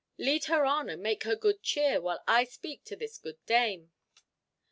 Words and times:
Lead 0.17 0.45
her 0.45 0.65
on 0.65 0.89
and 0.89 0.99
make 1.03 1.25
her 1.25 1.35
good 1.35 1.61
cheer, 1.61 2.01
while 2.01 2.23
I 2.27 2.43
speak 2.45 2.83
to 2.85 2.95
this 2.95 3.19
good 3.19 3.37
dame." 3.45 3.91